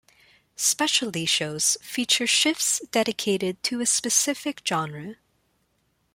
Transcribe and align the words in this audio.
Specialty 0.55 1.27
Shows 1.27 1.77
feature 1.83 2.25
shifts 2.25 2.79
dedicated 2.91 3.61
to 3.61 3.81
a 3.81 3.85
specific 3.85 4.63
genre. 4.67 5.17